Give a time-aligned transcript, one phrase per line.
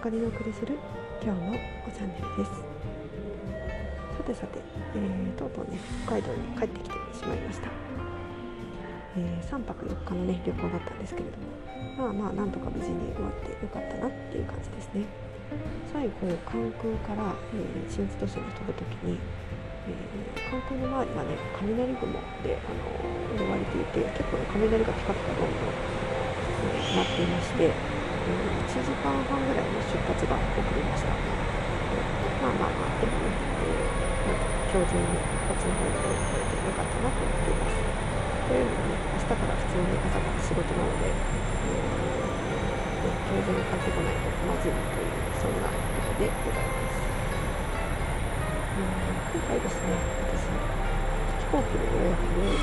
[0.00, 0.78] かりのお送りする
[1.20, 2.64] 今日のおチャンネルです。
[4.16, 4.58] さてさて、
[4.96, 5.76] えー、とうとうね
[6.08, 7.68] 北海道に帰ってきてしまいました、
[9.16, 15.04] えー、3泊4日のね旅行だったんですけれどもまあまあなんとか無事に終わってよかったなっていう感じですね。
[15.92, 19.20] 最後関空から、えー、新千歳に飛ぶ時に、
[19.84, 25.68] えー、関空の周りがね雷雲で、あの覆われていて結構ね雷がピカピカどんどん、
[26.64, 31.16] えー、なっていまして1時間半ぐらいの出発が遅れました。
[32.40, 37.76] まあまあまあ、でもね、えー、なん今日中にこっちの方に戻ってよかったなと思っています。
[38.48, 47.00] というのもね、明日から普通に朝から仕事なので、えー、今日中に帰ってこないとまずいという、そんなことでございます。
[48.80, 49.92] 今回ですね、
[50.28, 52.56] 私、飛行機の予約で、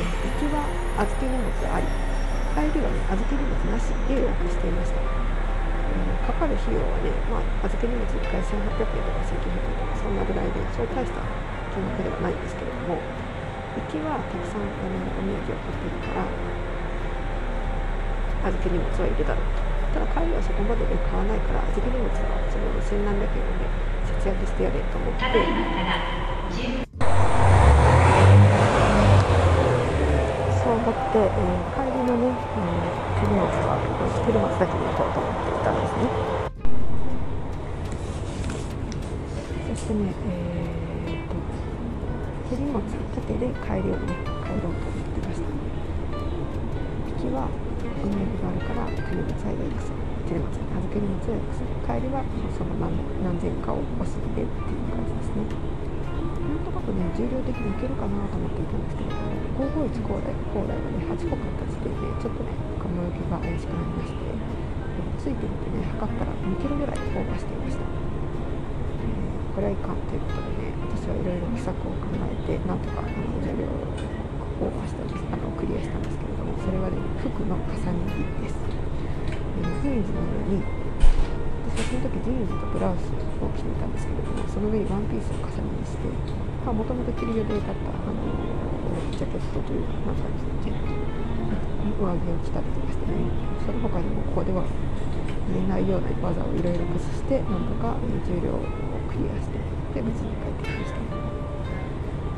[0.00, 0.64] 行きは
[1.02, 2.09] 預け荷物あり、
[2.54, 11.22] 帰りはね預け荷物なしで予約していました、うん、かかる費用はね、まあ、預け荷物1回1800円とか1900円とかそんなぐらいでそう大した
[11.70, 16.26] 金額ではないんですけれども行きはたくさんあのお土産を買っているから
[18.50, 19.06] 預け荷物は。
[19.06, 22.14] 入れたろうとただ帰りはそこまでで買わないから預け荷物は
[22.50, 23.68] その千何百円をね
[24.18, 26.90] 節約してやれと思って
[30.90, 33.78] って、えー、帰りのね、えー、手荷物は
[34.26, 36.10] 手荷物だけに行こうと思っていたんですね。
[39.70, 41.38] そしてね、えーと、
[42.50, 45.46] 手荷物縦で帰りをね帰ろうと思ってました。
[47.06, 49.94] 行きはお土産があるから手荷物は予約す。
[49.94, 51.62] る手荷物預け荷物を予約す。
[51.62, 52.26] る帰りは
[52.58, 52.90] その何
[53.22, 55.46] 何千かをおしでっていう感じですね。
[56.50, 62.50] なんとなくね重量的にいけるかなと思っていたんですけれども551高台高台がね8個買った時点でちょっとね
[62.82, 64.18] 雲行きが怪しくなりまして
[65.14, 73.94] ついてみてね測ったら2キロぐらいオーバーしていました、えー、これはいかんということでね私はいろいろ秘策を考えてなんとかあの重量を
[74.58, 80.18] オーバーしたんですあのクリアしたんですけれどもそれはね服の重ね着です、えー、ジーズの
[80.50, 80.66] 上に
[81.68, 86.08] 私はその時ジーンズとブラウスを着ていたんですけれどもその上にワンピースを重ねにして
[86.64, 88.20] もともと着る予定だった、あの、
[89.10, 91.10] ジャケットというかなんかですね
[92.00, 93.16] 上着を着たりとかしてね
[93.64, 94.64] その他にもここでは
[95.52, 98.60] 言えないような技をいろいろ駆使してなんとか重量を
[99.08, 99.58] クリアして
[99.92, 101.00] で無事に帰ってきました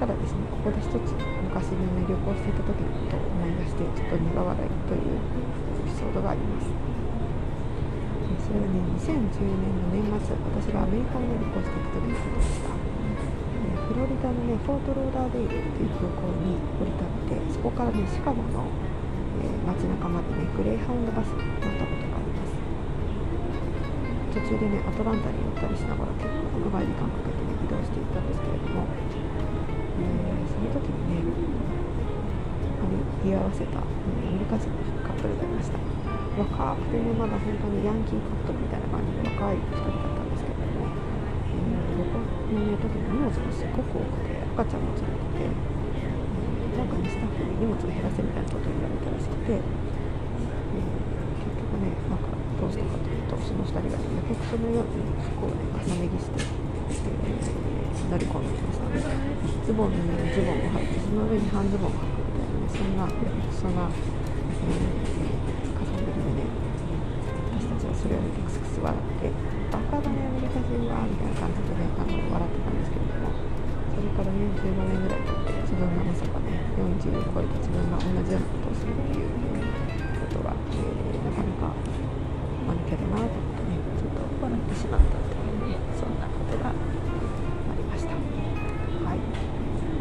[0.00, 1.14] ただですねここで一つ
[1.46, 5.22] 昔にね旅行していた時のことを思い出してちょっと苦笑いという
[5.78, 6.66] エピソードがあります
[8.44, 18.68] それはね2010年の年末私がアメリカに旅行していた時のことでした、えフロリダのねフォートローダーデイルという空港に降り立ってそこからねシカゴの、
[19.40, 22.52] えー、街中までねグレーハウンドバスに乗ったことがあります。
[24.36, 31.54] 途中でねアトランタに乗ったりしながら結構長い時間かけてね移動していったんですけれども、えー、その時にね
[33.24, 33.82] 居合わせた、ア
[34.20, 36.13] メリカ人のカップルがいました。
[36.34, 49.62] 若くてねまだ本当にヤンキーカップルみたいな感じで若い2人だったんですけども、えー、旅行の、ね、時に荷物がすごく多くて赤ちゃんも連れてて、えー、なんかねスタッフに荷物を減らせみたいなことを言われたらしくて、えー、
[51.38, 55.06] 結局ねなんかどうしたかというとその2人がねやけくそのように
[55.38, 59.06] 服をね重ね着して、えー、乗り込んでいましたね
[59.62, 65.24] ズボンの上にズボンを履いてその上に半ズボンを履くみたいなねそんなやけくそな、えー
[68.04, 69.32] それを見てクスクス笑って
[69.72, 79.32] バカだねアメリカ人はみたいな感じでねあの笑ってたんですけれどもそれからね15年ぐらい経って自分がまさかね40を超えた自分が同じようなことをするっていう
[80.20, 89.24] ことが、えー、なかなか間抜けだなと思ってねちょっと笑ってしまったっていうねそんなことがありましたはい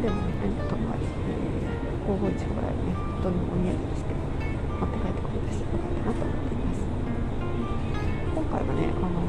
[0.00, 6.69] でもね何ともあり、えー、551ぐらいねどんどんお土産にして持って帰ってくれたしよかったなと思っています。
[8.50, 9.22] 回はね、あの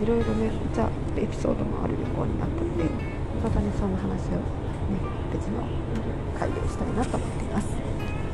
[0.00, 2.84] ー、いろいろねじゃエピソードもある旅行になったので
[3.42, 4.98] またねその話をね
[5.32, 5.62] 別の
[6.38, 7.68] 回でしたいなと思っています。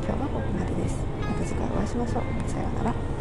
[0.03, 0.97] 今日はここまでです。
[1.21, 2.49] また次回お会いしましょう。
[2.49, 3.20] さようなら。